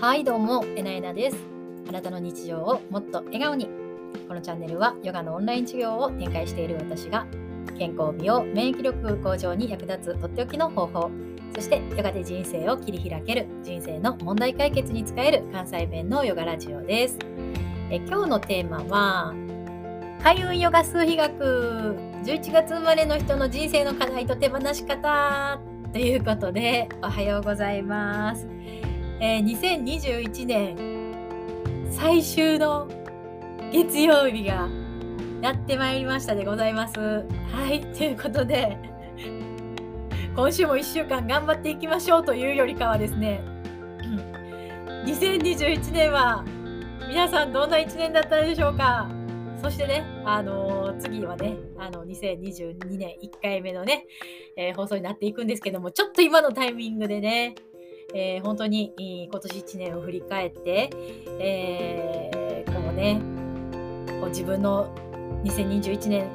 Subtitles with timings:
[0.00, 1.36] はいどうもえなえなです。
[1.88, 3.68] あなたの日常をもっと笑顔に。
[4.28, 7.26] このチャンネルはヨガのオンライン授業を展開している私が
[7.76, 11.10] 健康美容免疫力向上に役立つとっておきの方法。
[11.52, 17.18] そしてヨガで人生を切り開ける人生の問題解決に使える関西弁のヨガラジオです。
[17.90, 19.34] え今日のテーマは
[20.22, 21.96] 開運ヨガ数比学。
[22.22, 25.60] 11月生まれの人の人生の課題と手放し方。
[25.92, 28.46] ということでおはようございます。
[29.20, 30.76] えー、2021年
[31.90, 32.88] 最終の
[33.72, 34.68] 月曜日が
[35.42, 36.98] やってまいりましたでございます。
[36.98, 38.78] はい、ということで、
[40.36, 43.40] 今週も1週間頑張っていきましょうというよりかはですね、
[45.04, 46.44] 2021年は
[47.08, 49.08] 皆さんどんな1年だったでしょうか
[49.60, 54.06] そしてね、あのー、次はね、あの、2022年1回目のね、
[54.56, 57.56] えー、放送になっていくんですけども、ちょっと今のタイミングでね、
[58.14, 58.94] えー、本当に
[59.30, 60.90] 今年1年を振り返って、
[61.40, 63.20] えー、こうね
[64.20, 64.94] こう自分の
[65.44, 66.26] 2021年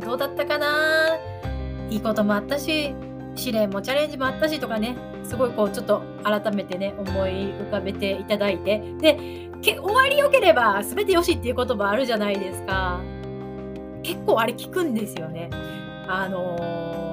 [0.00, 1.18] どうだったかな？
[1.90, 2.94] いいこともあったし
[3.36, 12.98] 試練もチャレンジもあったしとかねすごいこうちょっと改めてね思い浮かべていただいてで終わりよければ全てよしっていう言葉あるじゃないですか。
[14.02, 15.50] 結構あれ聞くんですよね。
[16.08, 17.09] あのー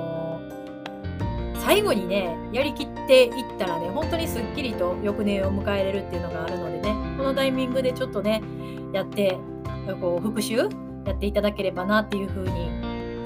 [1.68, 8.42] 最後にねやりきっていったらね本当にすっきりと翌年を迎えれるっていうのがあるのでねこのタイミングでちょっとね
[8.94, 9.38] やって
[10.00, 12.72] こう復習やっていただければなっていうふうに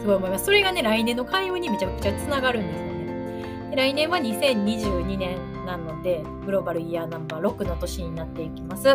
[0.01, 0.45] すごい思います。
[0.45, 3.69] それがね来年の開運にめちゃくちゃつながるんですよね。
[3.69, 8.85] で来年は2022年なのでグローバルイヤーナンバー6の年になっていきます。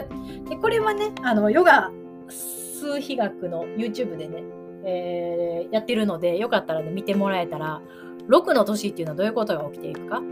[0.48, 1.92] でこれはねあのヨガ
[2.28, 4.42] 数比学の YouTube でね、
[4.84, 7.80] えー、やってるのでよかったらね見てもらえたら
[8.28, 10.22] 6の年っていうのはどういうことが起きていくか？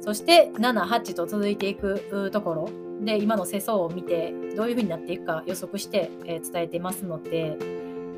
[0.00, 2.70] そして78と続いていくところ
[3.04, 7.56] で今の世相を見てどういうふうになっていくか予測して、え伝えてますので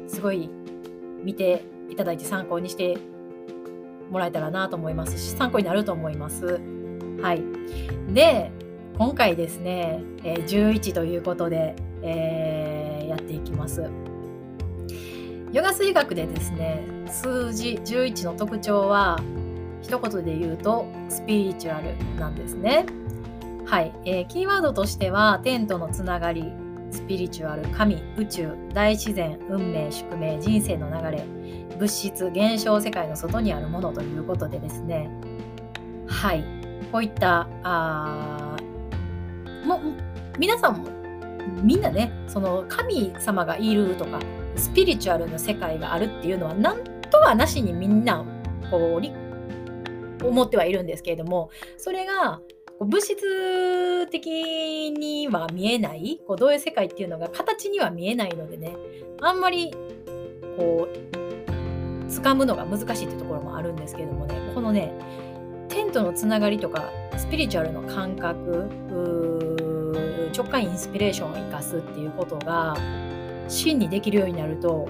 [0.06, 0.50] すごい
[1.24, 2.98] 見ていただいて参考にして
[4.10, 6.60] もらえたらなと思いますし参考になると思います。
[7.22, 7.42] はい、
[8.12, 8.52] で
[8.96, 13.90] 今回ですね、え11ということで、えー、やっていきます。
[15.52, 19.18] ヨガ水学でですね数字11の特徴は
[19.80, 22.84] 一言で言うとスピリチュアルなんですね。
[23.64, 26.52] はい、えー、キーワードとしては天とのつながり
[26.90, 31.24] スピリチュアル神宇宙大自然運命宿命人生の流れ
[31.78, 35.10] 物質現象世界の外にあるものということでですね。
[36.06, 36.44] はい。
[36.90, 38.56] こういったあ
[39.66, 39.80] も
[40.38, 40.88] 皆さんも
[41.62, 44.18] みんなねその神様がいるとか
[44.58, 48.24] スピリチュアルな世界があるっていうのはなんとはなしにみんな
[48.70, 52.40] こう思ってはいるんですけれどもそれが
[52.80, 58.76] 物質的には見えないこうどういう世界っていうのが形には見えないのでね
[59.20, 59.72] あんまり
[60.56, 61.08] こう
[62.08, 64.92] 掴むのが難しいっていうところもあるんですけどもねこのね
[65.68, 68.70] テントのつながりとかスピリチュアルの感覚
[70.36, 72.76] 直感インスピレーションを生かすっていうことが
[73.48, 74.88] 真にできるようになると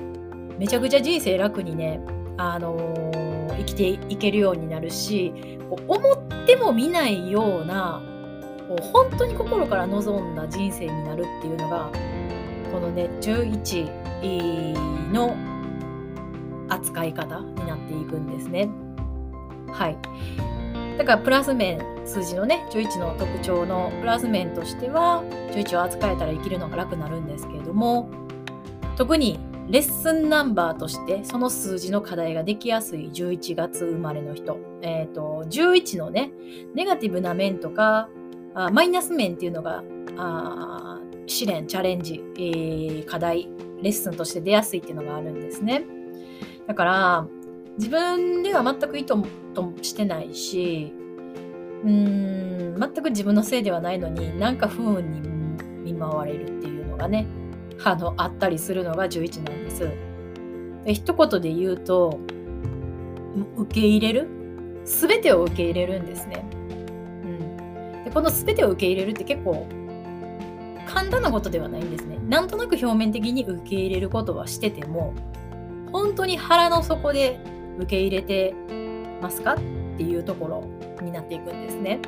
[0.59, 2.01] めちゃくちゃ人生楽にね、
[2.37, 5.33] あのー、生きていけるようになるし
[5.71, 8.03] こう思っても見ないような
[8.69, 11.91] こう本当に心から望んだ人生になるっていうのが
[12.73, 15.37] このね11の
[16.69, 18.69] 扱い方になっていくんですね。
[19.73, 19.97] はい。
[20.99, 28.11] だからプラス面数字のね11の特徴のプラス面としては11を扱えたら生きるのが楽になるんですけれども
[28.99, 29.39] 特に
[29.69, 36.33] レッスンナンバーとしてその数字の課題ができやすい11月生まれの人、えーと、11のね
[36.75, 38.09] ネガティブな面とか
[38.55, 39.85] あマイナス面っていうのが
[40.17, 43.49] あ試練チャレンジ、えー、課題
[43.81, 45.85] レッスンとして出やすいっていうのがあるんですね。
[46.67, 47.27] だから
[47.77, 49.15] 自分では全く意図
[49.55, 50.93] としてないし
[51.85, 55.21] うーん全く自分のせいではないのになんか不運に
[55.85, 57.29] 見舞われるっていうのがね
[57.85, 59.91] あのあったりするのが11なんです。
[60.85, 62.19] で一言で言うと
[63.57, 64.29] 受け入れる？
[64.85, 66.45] 全てを受け入れるんですね。
[66.51, 69.67] うん、でこの全てを受け入れるって結構
[70.87, 72.19] 簡単なことではないんですね。
[72.29, 75.15] なんとなく表面的に受け入れることはしてても
[75.93, 77.39] 本当に腹の底で
[77.79, 78.55] 受け入れて
[79.21, 79.57] ますかっ
[79.97, 82.01] ていうところになっていくんですね。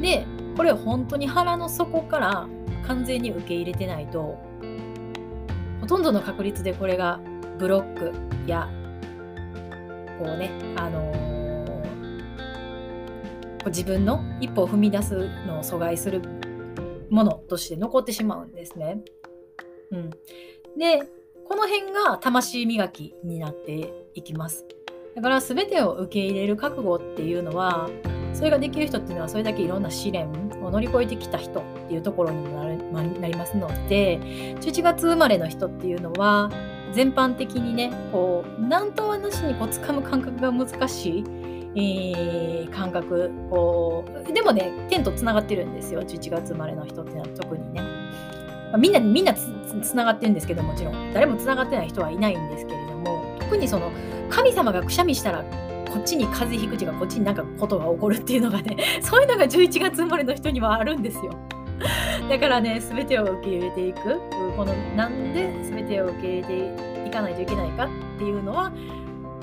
[0.00, 0.26] で
[0.56, 2.46] これ本当に腹の底から
[2.86, 4.38] 完全に受け入れてないと
[5.84, 7.20] ほとんどの確率でこれが
[7.58, 8.14] ブロック
[8.46, 8.70] や
[10.18, 16.22] こうねあのー、自分の一歩を踏み出すのを阻害する
[17.10, 19.02] ものとして残ってしまうんですね。
[19.90, 20.10] うん、
[20.78, 21.02] で
[21.46, 24.64] この辺が魂磨きになっていきます。
[25.14, 27.90] だから全てを受け入れる覚悟っていうのは
[28.34, 30.28] それができる人っていうのはそれだけいろんな試練
[30.62, 34.18] を乗り越えてきた人っていうところにもなる、まなりますので
[34.60, 36.50] 11月生まれの人っていうのは
[36.92, 41.24] 全般的にねこう何とはなしにこう掴む感覚が難しい、
[41.76, 49.52] えー、感覚こうでもね天とつながってるんですよ11月生まれの人っていうのは特にね、まあ、みんなみんなつ
[49.82, 51.12] つながってるんですけどもちろん。
[51.12, 53.90] 誰もつながってない人はいないんですけれども特にその
[54.30, 55.44] 神様がくしゃみしたら
[55.94, 61.32] こっちに風邪ひくちがこっちになんかことが起こるっていうのがね そういうのが11月生まれの人にはあるんですよ。
[62.28, 64.18] だからね全てを受け入れていく
[64.56, 67.88] このなんで全てを受け入れていかないといけないかっ
[68.18, 68.72] ていうのは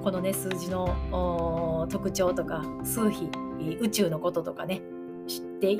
[0.04, 3.30] このね数字の特徴とか数比
[3.80, 4.82] 宇宙のこととかね
[5.28, 5.72] 知って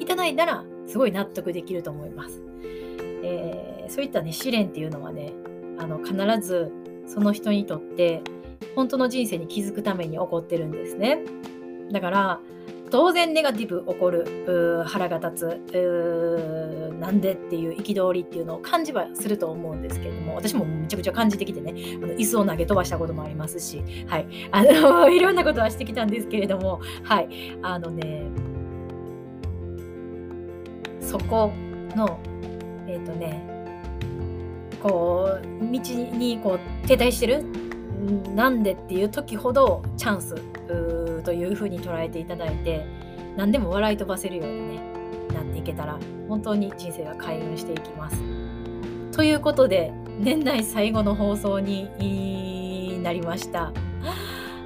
[0.00, 2.42] いただいたらすごい納得できると思います。
[3.22, 5.32] えー、そういったね試練っていうのはね
[5.78, 6.14] あの必
[6.46, 6.72] ず
[7.06, 8.22] その人にとって
[8.74, 11.20] 本当の人生に気づくために起こってるんですね。
[11.92, 12.40] だから
[12.90, 21.72] 当然ネガティブ起こる腹が立つなんでっていう憤りっていうのを感じはすると思うんですけれども私もめちゃくちゃ感じてきてね
[22.02, 27.28] あの椅子を投げ飛ばしたこともありますし、はい、あの いろんなことはしてきたんですけれどもはい
[27.62, 28.24] あのね
[31.00, 31.52] そこ
[31.96, 32.18] の
[32.86, 33.46] えっ、ー、とね
[34.82, 35.80] こう道
[36.18, 37.44] にこう停滞してる
[38.34, 40.34] なんでっていう時ほどチャンス
[41.24, 42.84] というふうに捉えていただいて
[43.36, 44.80] 何でも笑い飛ばせるように、ね、
[45.34, 45.98] なっていけたら
[46.28, 48.16] 本当に人生が開運していきます。
[49.12, 53.72] ということで年内最後の放送になりました。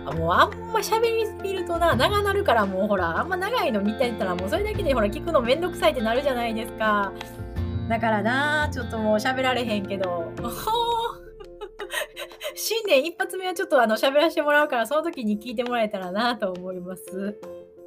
[0.04, 7.12] もうあんま喋りすぎるとな長なるからもうほらあんま長いの見てたらもうそれだけでほら聞くのめんどくさいってなるじゃないですか。
[7.88, 10.31] だからなちょっともう喋られへんけど。
[12.66, 17.38] 新年一発目はちょっとあの喋らせてもらうからその時に聞いてもらえたらなと思います。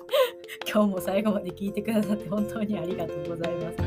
[0.71, 3.77] 今日も最後まで聞いてくださって本当にありがとうございます。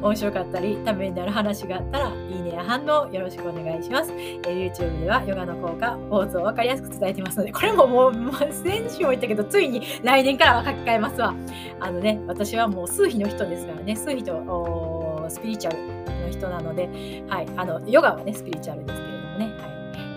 [0.00, 4.12] 面白かったり、ためになる話があったら、いいねや反応よろしくお願いします。
[4.12, 11.34] え YouTube ではヨガの効果、ポーズを分かりやすく伝えてますので、これももう、まあ、先週も言ったけど、ついに来年からは書き換えますわ。
[11.80, 16.88] あのね、私はもう数秘の人ですからね、数秘とスピリチュアルの人なので、
[17.28, 19.73] はい、あの、ヨガはね、スピリチュアルですけれどもね、はい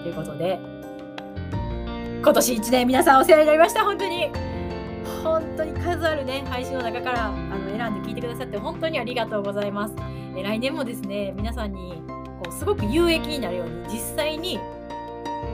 [0.07, 0.57] ということで、
[2.21, 3.83] 今年1年皆さんお世話になりました。
[3.83, 4.31] 本当に。
[5.21, 9.95] 本当に数あるね、配信の中からあの選んで聞いてくださって本当にありがとうございます。
[10.37, 12.01] え来年もですね、皆さんに
[12.41, 14.59] こうすごく有益になるように、実際に、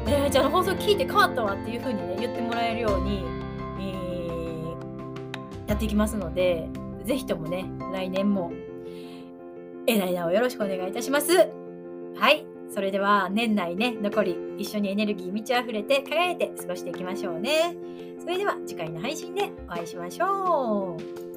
[0.06, 3.26] えー、じゃあ放送聞いて変わったわっていう風にね、言ってもらえるように、
[3.80, 6.70] えー、やっていきますので、
[7.06, 8.52] ぜひともね、来年も、
[9.88, 11.50] えらいなをよろしくお願いいたします。
[12.16, 12.53] はい。
[12.74, 17.76] それでは年内ね、残り一緒にエネルギー満ち溢れて輝いて過ごしていきましょうね。
[18.20, 20.98] それでは次回の配信でお会いしましょ
[21.30, 21.33] う。